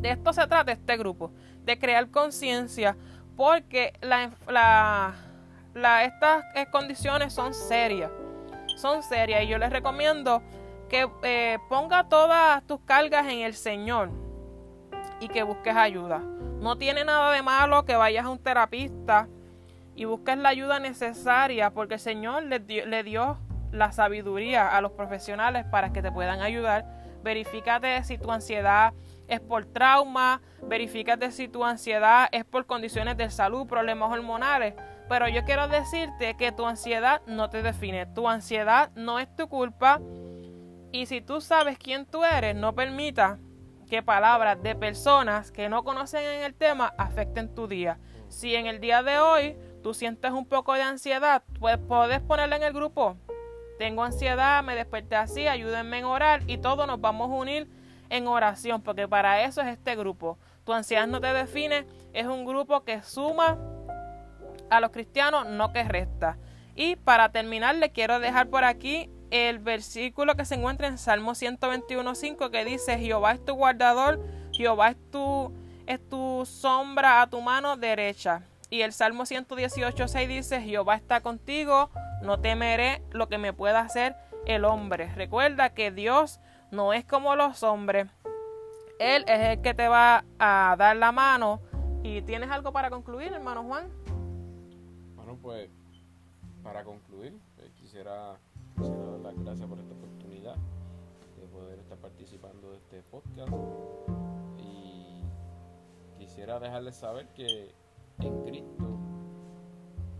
De 0.00 0.10
esto 0.10 0.32
se 0.32 0.46
trata 0.46 0.72
este 0.72 0.96
grupo, 0.96 1.30
de 1.64 1.78
crear 1.78 2.10
conciencia, 2.10 2.96
porque 3.36 3.92
la, 4.00 5.14
estas 5.76 6.44
eh, 6.54 6.66
condiciones 6.70 7.32
son 7.32 7.52
serias, 7.54 8.10
son 8.76 9.02
serias 9.02 9.44
y 9.44 9.48
yo 9.48 9.58
les 9.58 9.70
recomiendo 9.70 10.42
que 10.88 11.08
eh, 11.22 11.58
ponga 11.68 12.08
todas 12.08 12.66
tus 12.66 12.80
cargas 12.80 13.26
en 13.26 13.40
el 13.40 13.54
Señor 13.54 14.10
y 15.20 15.28
que 15.28 15.42
busques 15.42 15.74
ayuda. 15.74 16.18
No 16.60 16.76
tiene 16.76 17.04
nada 17.04 17.32
de 17.32 17.42
malo 17.42 17.84
que 17.84 17.96
vayas 17.96 18.24
a 18.24 18.30
un 18.30 18.38
terapista 18.38 19.28
y 19.94 20.04
busques 20.04 20.38
la 20.38 20.48
ayuda 20.48 20.78
necesaria 20.78 21.70
porque 21.70 21.94
el 21.94 22.00
Señor 22.00 22.44
le 22.44 22.58
le 22.58 23.02
dio 23.02 23.38
la 23.72 23.92
sabiduría 23.92 24.68
a 24.68 24.80
los 24.80 24.92
profesionales 24.92 25.66
para 25.70 25.92
que 25.92 26.02
te 26.02 26.10
puedan 26.10 26.40
ayudar. 26.40 26.84
Verifícate 27.22 28.02
si 28.04 28.18
tu 28.18 28.30
ansiedad 28.30 28.92
es 29.28 29.40
por 29.40 29.66
trauma, 29.66 30.40
verifícate 30.62 31.32
si 31.32 31.48
tu 31.48 31.64
ansiedad 31.64 32.28
es 32.32 32.44
por 32.44 32.66
condiciones 32.66 33.16
de 33.16 33.30
salud, 33.30 33.66
problemas 33.66 34.12
hormonales. 34.12 34.74
Pero 35.08 35.28
yo 35.28 35.44
quiero 35.44 35.68
decirte 35.68 36.36
que 36.36 36.52
tu 36.52 36.66
ansiedad 36.66 37.22
no 37.26 37.48
te 37.48 37.62
define, 37.62 38.06
tu 38.06 38.28
ansiedad 38.28 38.90
no 38.96 39.18
es 39.18 39.34
tu 39.36 39.48
culpa. 39.48 40.00
Y 40.92 41.06
si 41.06 41.20
tú 41.20 41.40
sabes 41.40 41.78
quién 41.78 42.06
tú 42.06 42.24
eres, 42.24 42.56
no 42.56 42.74
permita 42.74 43.38
que 43.88 44.02
palabras 44.02 44.60
de 44.62 44.74
personas 44.74 45.52
que 45.52 45.68
no 45.68 45.84
conocen 45.84 46.24
en 46.24 46.42
el 46.42 46.54
tema 46.54 46.92
afecten 46.98 47.54
tu 47.54 47.68
día. 47.68 47.98
Si 48.28 48.54
en 48.56 48.66
el 48.66 48.80
día 48.80 49.02
de 49.02 49.18
hoy 49.18 49.56
tú 49.82 49.94
sientes 49.94 50.32
un 50.32 50.46
poco 50.46 50.74
de 50.74 50.82
ansiedad, 50.82 51.44
pues 51.60 51.78
puedes 51.78 52.20
ponerla 52.20 52.56
en 52.56 52.64
el 52.64 52.72
grupo. 52.72 53.16
Tengo 53.78 54.02
ansiedad, 54.02 54.64
me 54.64 54.74
desperté 54.74 55.16
así, 55.16 55.46
ayúdenme 55.46 55.98
en 55.98 56.04
orar 56.06 56.42
y 56.46 56.58
todos 56.58 56.86
nos 56.86 57.00
vamos 57.00 57.30
a 57.30 57.34
unir 57.34 57.70
en 58.08 58.26
oración, 58.26 58.82
porque 58.82 59.06
para 59.06 59.42
eso 59.42 59.60
es 59.60 59.68
este 59.68 59.94
grupo. 59.94 60.38
Tu 60.64 60.72
ansiedad 60.72 61.06
no 61.06 61.20
te 61.20 61.32
define, 61.32 61.86
es 62.12 62.26
un 62.26 62.44
grupo 62.44 62.82
que 62.84 63.02
suma 63.02 63.58
a 64.70 64.80
los 64.80 64.90
cristianos, 64.90 65.46
no 65.46 65.72
que 65.72 65.84
resta. 65.84 66.38
Y 66.74 66.96
para 66.96 67.30
terminar, 67.30 67.74
le 67.76 67.90
quiero 67.90 68.20
dejar 68.20 68.48
por 68.48 68.64
aquí 68.64 69.10
el 69.30 69.58
versículo 69.58 70.36
que 70.36 70.44
se 70.44 70.54
encuentra 70.54 70.86
en 70.86 70.98
Salmo 70.98 71.32
121.5 71.32 72.50
que 72.50 72.64
dice, 72.64 72.98
Jehová 72.98 73.32
es 73.32 73.44
tu 73.44 73.54
guardador, 73.54 74.20
Jehová 74.52 74.90
es 74.90 75.10
tu, 75.10 75.52
es 75.86 76.06
tu 76.08 76.44
sombra 76.46 77.22
a 77.22 77.26
tu 77.28 77.40
mano 77.40 77.76
derecha. 77.76 78.42
Y 78.70 78.82
el 78.82 78.92
Salmo 78.92 79.24
118.6 79.24 80.26
dice, 80.28 80.60
Jehová 80.60 80.96
está 80.96 81.20
contigo, 81.20 81.90
no 82.22 82.40
temeré 82.40 83.02
lo 83.10 83.28
que 83.28 83.38
me 83.38 83.52
pueda 83.52 83.80
hacer 83.80 84.16
el 84.46 84.64
hombre. 84.64 85.12
Recuerda 85.14 85.70
que 85.70 85.90
Dios 85.90 86.40
no 86.70 86.92
es 86.92 87.04
como 87.04 87.36
los 87.36 87.62
hombres. 87.62 88.08
Él 88.98 89.24
es 89.28 89.40
el 89.40 89.60
que 89.60 89.74
te 89.74 89.88
va 89.88 90.24
a 90.38 90.74
dar 90.78 90.96
la 90.96 91.12
mano. 91.12 91.60
¿Y 92.02 92.22
tienes 92.22 92.50
algo 92.50 92.72
para 92.72 92.90
concluir, 92.90 93.32
hermano 93.32 93.64
Juan? 93.64 93.88
Pues 95.46 95.70
para 96.64 96.82
concluir, 96.82 97.32
eh, 97.58 97.70
quisiera, 97.76 98.36
quisiera, 98.76 99.04
dar 99.04 99.20
las 99.20 99.38
gracias 99.38 99.68
por 99.68 99.78
esta 99.78 99.94
oportunidad 99.94 100.56
de 101.40 101.46
poder 101.46 101.78
estar 101.78 101.96
participando 101.98 102.72
de 102.72 102.78
este 102.78 103.02
podcast. 103.04 103.52
Y 104.58 105.22
quisiera 106.18 106.58
dejarles 106.58 106.96
saber 106.96 107.28
que 107.28 107.72
en 108.18 108.42
Cristo 108.42 108.98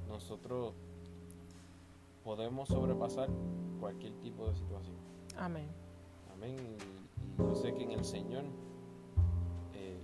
nosotros 0.06 0.74
podemos 2.22 2.68
sobrepasar 2.68 3.28
cualquier 3.80 4.12
tipo 4.20 4.48
de 4.48 4.54
situación. 4.54 4.94
Amén. 5.36 5.68
Amén. 6.32 6.56
Y, 6.56 7.42
yo 7.42 7.52
sé 7.56 7.74
que 7.74 7.82
en 7.82 7.90
el 7.90 8.04
Señor, 8.04 8.44
eh, 9.74 9.98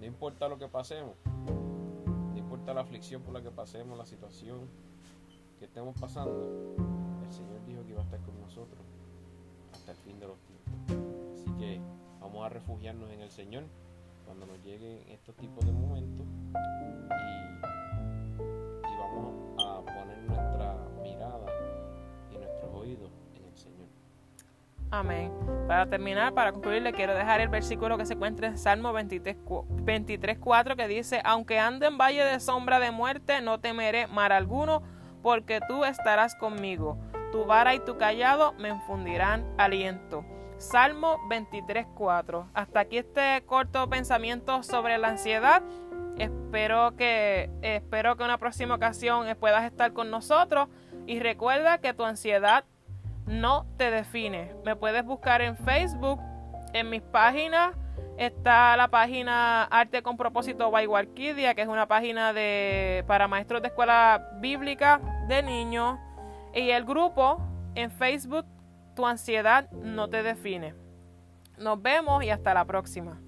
no 0.00 0.06
importa 0.06 0.48
lo 0.48 0.56
que 0.56 0.68
pasemos, 0.68 1.16
la 2.72 2.80
aflicción 2.80 3.22
por 3.22 3.34
la 3.34 3.42
que 3.42 3.50
pasemos, 3.50 3.98
la 3.98 4.06
situación 4.06 4.68
que 5.58 5.66
estemos 5.66 5.98
pasando, 6.00 6.76
el 7.22 7.32
Señor 7.32 7.64
dijo 7.66 7.84
que 7.84 7.90
iba 7.90 8.00
a 8.00 8.04
estar 8.04 8.20
con 8.20 8.40
nosotros 8.40 8.80
hasta 9.72 9.92
el 9.92 9.98
fin 9.98 10.18
de 10.18 10.28
los 10.28 10.38
tiempos. 10.40 10.72
Así 11.34 11.50
que 11.58 11.80
vamos 12.20 12.46
a 12.46 12.48
refugiarnos 12.48 13.10
en 13.10 13.20
el 13.20 13.30
Señor 13.30 13.64
cuando 14.24 14.46
nos 14.46 14.58
lleguen 14.64 15.06
estos 15.08 15.36
tipos 15.36 15.64
de 15.66 15.72
momentos 15.72 16.26
y, 16.26 16.96
y 18.86 18.98
vamos 18.98 19.53
Amén. 24.94 25.32
Para 25.66 25.86
terminar, 25.86 26.34
para 26.34 26.52
concluir, 26.52 26.80
le 26.80 26.92
quiero 26.92 27.16
dejar 27.16 27.40
el 27.40 27.48
versículo 27.48 27.98
que 27.98 28.06
se 28.06 28.14
encuentra 28.14 28.46
en 28.46 28.56
Salmo 28.56 28.92
23, 28.92 29.36
23 29.82 30.38
4, 30.38 30.76
que 30.76 30.86
dice, 30.86 31.20
aunque 31.24 31.58
ande 31.58 31.88
en 31.88 31.98
valle 31.98 32.24
de 32.24 32.38
sombra 32.38 32.78
de 32.78 32.92
muerte, 32.92 33.40
no 33.40 33.58
temeré 33.58 34.06
mar 34.06 34.32
alguno, 34.32 34.84
porque 35.20 35.60
tú 35.66 35.84
estarás 35.84 36.36
conmigo. 36.36 36.96
Tu 37.32 37.44
vara 37.44 37.74
y 37.74 37.80
tu 37.80 37.98
callado 37.98 38.52
me 38.52 38.68
infundirán 38.68 39.44
aliento. 39.58 40.24
Salmo 40.58 41.18
23, 41.28 41.88
4. 41.96 42.50
Hasta 42.54 42.78
aquí 42.78 42.98
este 42.98 43.42
corto 43.46 43.90
pensamiento 43.90 44.62
sobre 44.62 44.98
la 44.98 45.08
ansiedad. 45.08 45.64
Espero 46.18 46.94
que, 46.94 47.50
espero 47.62 48.16
que 48.16 48.22
una 48.22 48.38
próxima 48.38 48.76
ocasión 48.76 49.26
puedas 49.40 49.64
estar 49.64 49.92
con 49.92 50.12
nosotros. 50.12 50.68
Y 51.06 51.18
recuerda 51.18 51.78
que 51.78 51.92
tu 51.94 52.04
ansiedad 52.04 52.64
no 53.26 53.66
te 53.76 53.90
define. 53.90 54.54
Me 54.64 54.76
puedes 54.76 55.04
buscar 55.04 55.40
en 55.40 55.56
Facebook, 55.56 56.20
en 56.72 56.90
mis 56.90 57.02
páginas. 57.02 57.74
Está 58.18 58.76
la 58.76 58.88
página 58.88 59.64
Arte 59.64 60.02
con 60.02 60.16
Propósito 60.16 60.70
by 60.70 60.86
que 61.14 61.54
es 61.56 61.68
una 61.68 61.86
página 61.86 62.32
de, 62.32 63.04
para 63.06 63.26
maestros 63.26 63.60
de 63.62 63.68
escuela 63.68 64.30
bíblica 64.40 65.00
de 65.28 65.42
niños. 65.42 65.98
Y 66.54 66.70
el 66.70 66.84
grupo 66.84 67.40
en 67.74 67.90
Facebook, 67.90 68.46
Tu 68.94 69.04
ansiedad 69.06 69.70
no 69.72 70.08
te 70.08 70.22
define. 70.22 70.74
Nos 71.58 71.80
vemos 71.82 72.22
y 72.22 72.30
hasta 72.30 72.54
la 72.54 72.64
próxima. 72.64 73.20